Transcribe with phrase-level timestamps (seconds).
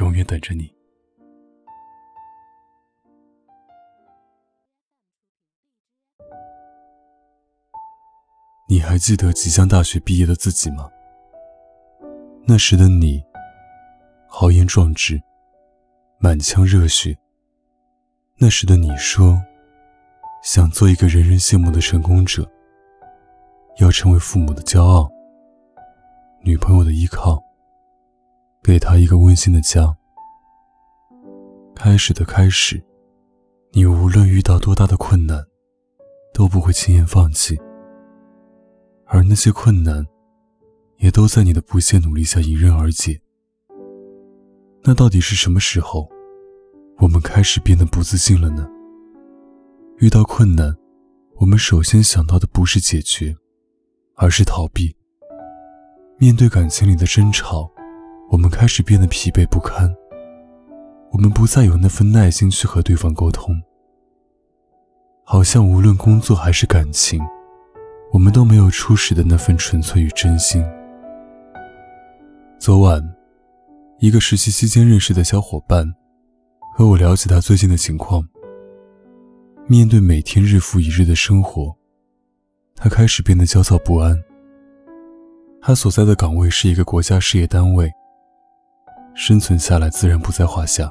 [0.00, 0.72] 永远等着你。
[8.66, 10.90] 你还记得即将大学毕业的自己吗？
[12.46, 13.22] 那时的你，
[14.28, 15.22] 豪言壮志，
[16.18, 17.16] 满腔热血。
[18.36, 19.40] 那时的你说，
[20.42, 22.50] 想做一个人人羡慕的成功者，
[23.78, 25.08] 要成为父母的骄傲，
[26.42, 27.40] 女朋友的依靠，
[28.64, 29.94] 给他一个温馨的家。
[31.76, 32.82] 开始的开始，
[33.72, 35.44] 你无论遇到多大的困难，
[36.32, 37.60] 都不会轻言放弃。
[39.04, 40.02] 而那些困难，
[40.96, 43.20] 也都在你的不懈努力下迎刃而解。
[44.82, 46.08] 那到底是什么时候，
[47.00, 48.66] 我们开始变得不自信了呢？
[49.98, 50.74] 遇到困难，
[51.36, 53.36] 我们首先想到的不是解决，
[54.14, 54.96] 而是逃避。
[56.16, 57.70] 面对感情里的争吵，
[58.30, 59.94] 我们开始变得疲惫不堪。
[61.10, 63.62] 我们不再有那份耐心去和对方沟通，
[65.22, 67.20] 好像无论工作还是感情。
[68.12, 70.64] 我们都没有初始的那份纯粹与真心。
[72.58, 73.02] 昨晚，
[73.98, 75.84] 一个实习期间认识的小伙伴
[76.76, 78.24] 和我聊起他最近的情况。
[79.66, 81.76] 面对每天日复一日的生活，
[82.76, 84.16] 他开始变得焦躁不安。
[85.60, 87.90] 他所在的岗位是一个国家事业单位，
[89.14, 90.90] 生存下来自然不在话下。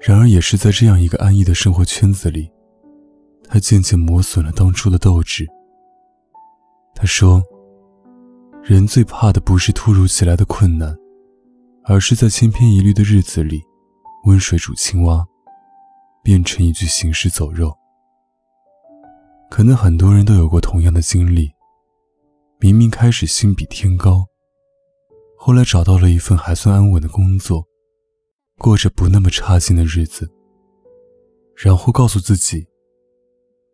[0.00, 2.50] 然而，也是在这样一个安逸的生活圈子里，
[3.44, 5.46] 他渐渐磨损了当初的斗志。
[6.94, 7.42] 他说
[8.64, 10.96] ：“人最怕的不是突如其来的困难，
[11.84, 13.60] 而是在千篇一律的日子里，
[14.24, 15.26] 温水煮青蛙，
[16.22, 17.76] 变成一具行尸走肉。”
[19.50, 21.50] 可能很多人都有过同样的经历：
[22.58, 24.24] 明明开始心比天高，
[25.50, 27.66] 后来找到了一份还算安稳的工作，
[28.56, 30.30] 过着不那么差劲的日子，
[31.56, 32.64] 然后告诉自己：“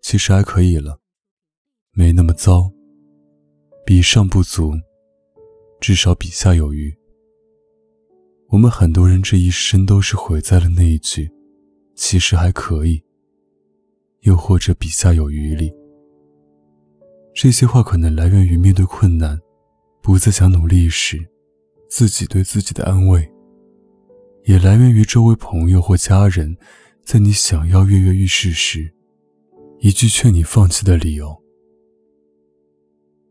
[0.00, 1.00] 其实还可以了，
[1.90, 2.70] 没那么糟。”
[3.84, 4.72] 比上不足，
[5.80, 6.94] 至少比下有余。
[8.50, 11.28] 我们很多人这一生都是毁在了那一句
[11.96, 13.02] “其实还可以”，
[14.22, 15.74] 又或者“比下有余”里。
[17.34, 19.36] 这些话可能来源于面对困难，
[20.00, 21.18] 不再想努力时，
[21.96, 23.20] 自己对自己的安慰；
[24.46, 26.56] 也来源于周围朋友或家人，
[27.04, 28.92] 在你想要跃跃欲试时，
[29.78, 31.40] 一句劝你放弃的理由。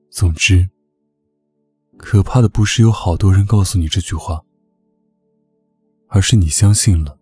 [0.09, 0.69] 总之，
[1.97, 4.41] 可怕的不是有好多人告诉你这句话，
[6.07, 7.19] 而是你相信了，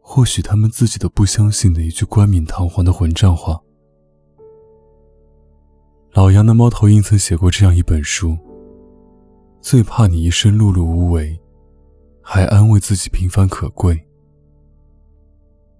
[0.00, 3.60] 或许他们自己都不相信的一句冠冕堂皇的混账话。
[6.12, 8.38] 老杨的猫头鹰曾写过这样一本书：
[9.60, 11.38] 最怕你一生碌碌无为，
[12.22, 13.98] 还安慰自己平凡可贵。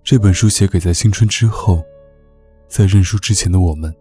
[0.03, 1.83] 这本书写给在青春之后，
[2.69, 3.94] 在认输之前的我们。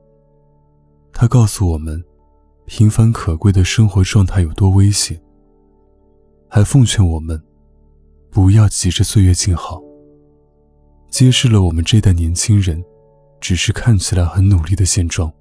[1.11, 2.03] 他告诉我们。
[2.69, 5.17] 平凡可贵的生活状态有多危险？
[6.49, 7.41] 还奉劝我们
[8.29, 9.81] 不要急着岁月静好。
[11.09, 12.83] 揭示了我们这代年轻人
[13.39, 15.31] 只是看起来很努力的现状，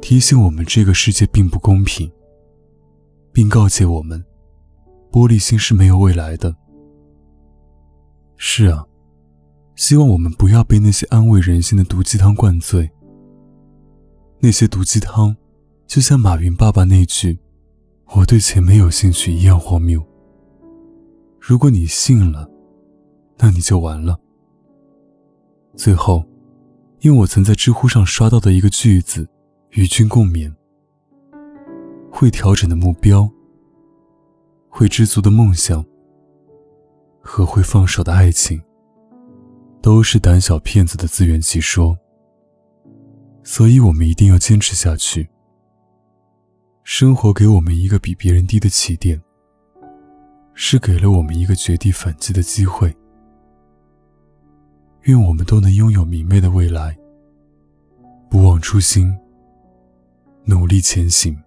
[0.00, 2.10] 提醒我们这个世界并不公平，
[3.38, 4.20] 并告诫我们
[5.12, 6.52] 玻璃心是没有未来的。
[8.36, 8.84] 是啊，
[9.76, 12.90] 希望我们不要被那些安慰人心的毒鸡汤灌醉。
[14.40, 15.36] 那些毒鸡汤。
[15.86, 17.38] 就像马云爸爸那句
[18.16, 20.04] “我对钱没有兴趣”一样荒谬。
[21.40, 22.50] 如果你信了，
[23.38, 24.18] 那你就完了。
[25.76, 26.24] 最后，
[27.02, 29.28] 用我曾在知乎上刷到的一个句子
[29.70, 30.52] 与君共勉：
[32.20, 33.30] 会调整的目标，
[34.68, 35.84] 会知足的梦想，
[37.20, 38.60] 和会放手的爱情，
[39.80, 41.96] 都是胆小骗子的自圆其说。
[43.44, 45.28] 所以，我们一定要坚持下去。
[46.82, 49.22] 生活给我们一个比别人低的起点，
[50.54, 52.92] 是给了我们一个绝地反击的机会。
[55.02, 56.98] 愿我们都能拥有明媚的未来，
[58.28, 59.16] 不忘初心，
[60.46, 61.40] 努力前行。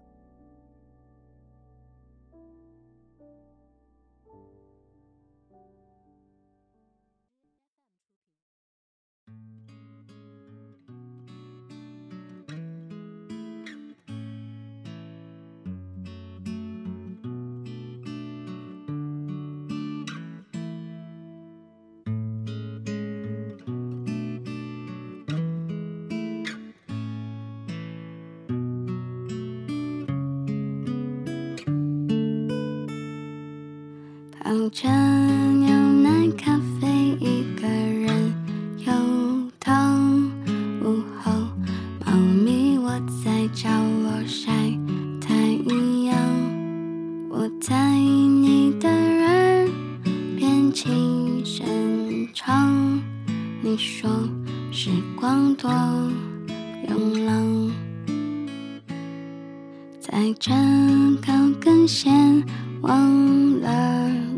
[34.52, 35.70] 泡着牛
[36.02, 38.34] 奶咖啡，一个人
[38.76, 38.92] 游
[39.58, 40.30] 荡。
[40.82, 41.32] 午后，
[42.04, 42.90] 猫咪窝
[43.24, 44.52] 在角落晒
[45.22, 45.34] 太
[46.04, 46.14] 阳。
[47.30, 49.70] 我在你的耳
[50.36, 53.00] 边轻声唱，
[53.62, 54.10] 你说
[54.70, 55.70] 时光多
[56.86, 57.70] 慵懒，
[59.98, 60.52] 在这
[61.26, 62.10] 高跟鞋。
[62.82, 63.68] 忘了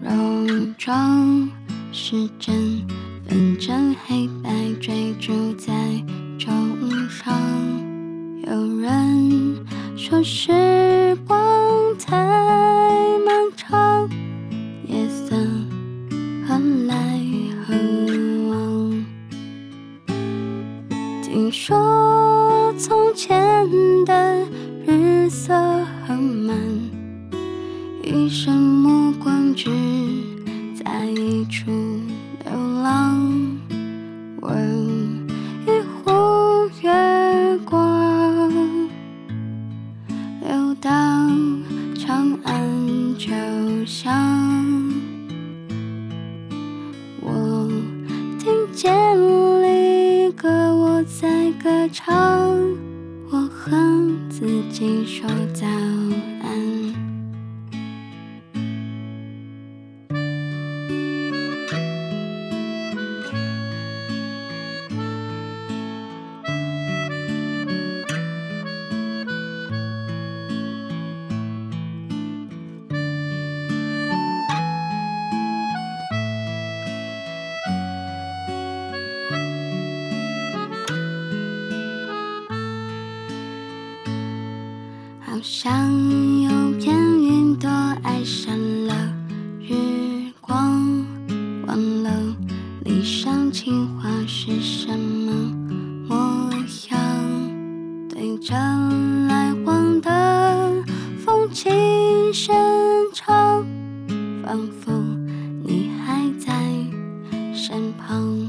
[0.04, 1.48] 戎装，
[1.90, 2.54] 时针
[3.26, 5.72] 分成黑白，追逐在
[6.38, 6.50] 钟
[7.08, 7.34] 上。
[8.46, 9.56] 有人
[9.96, 10.52] 说时
[28.56, 29.70] 目光只
[30.74, 31.70] 在一处
[32.44, 32.52] 流
[32.82, 33.30] 浪，
[34.40, 35.26] 问
[35.66, 35.70] 一
[36.02, 36.10] 壶
[36.82, 38.50] 月光，
[40.42, 40.90] 流到
[41.96, 42.54] 长安
[43.18, 43.30] 秋
[43.86, 44.12] 香。
[47.20, 47.70] 我
[48.38, 48.92] 听见
[49.62, 52.14] 离歌，我在歌唱，
[53.30, 53.70] 我和
[54.28, 55.26] 自己说
[85.46, 85.70] 像
[86.40, 87.68] 有片云朵
[88.02, 88.56] 爱上
[88.86, 88.94] 了
[89.60, 91.04] 日光，
[91.66, 92.10] 忘了
[92.82, 95.32] 理想情话是什么？
[96.08, 96.50] 模
[96.88, 96.98] 样，
[98.08, 98.54] 对着
[99.28, 100.82] 来往的
[101.22, 102.56] 风轻声
[103.12, 103.62] 唱，
[104.42, 104.90] 仿佛
[105.62, 106.54] 你还在
[107.52, 108.48] 身旁。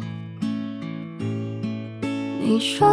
[2.42, 2.88] 你说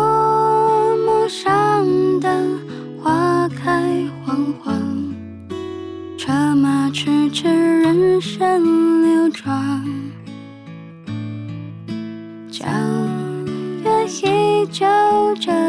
[14.73, 15.62] 依旧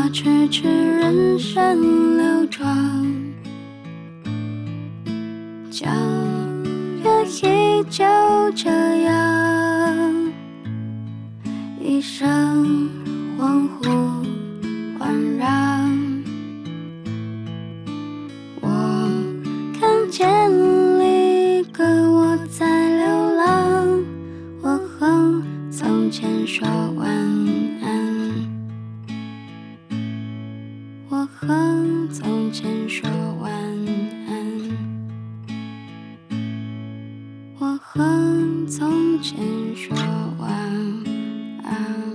[0.00, 0.66] 车马驰驰，
[0.96, 3.19] 人生流转，
[31.50, 33.52] 和从前说晚
[34.28, 34.36] 安，
[37.58, 37.98] 我和
[38.68, 39.36] 从前
[39.74, 39.92] 说
[40.38, 40.48] 晚
[41.64, 42.09] 安。